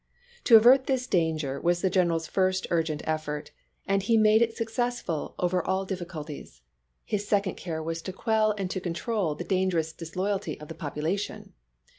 XVI. 0.39 0.43
To 0.45 0.55
avert 0.55 0.87
this 0.87 1.05
danger 1.05 1.61
was 1.61 1.83
the 1.83 1.89
general's 1.91 2.25
first 2.25 2.65
urgent 2.71 3.03
effort, 3.05 3.51
and 3.85 4.01
he 4.01 4.17
made 4.17 4.41
it 4.41 4.57
successful 4.57 5.35
over 5.37 5.63
all 5.63 5.85
difficul 5.85 6.25
ties. 6.25 6.63
His 7.05 7.27
second 7.27 7.53
care 7.53 7.83
was 7.83 8.01
to 8.01 8.11
quell 8.11 8.55
and 8.57 8.67
to 8.71 8.81
control 8.81 9.35
the 9.35 9.43
dangerous 9.43 9.93
disloyalty 9.93 10.59
of 10.59 10.69
the 10.69 10.73
population. 10.73 11.53